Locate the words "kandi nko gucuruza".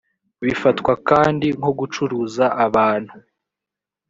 1.09-2.45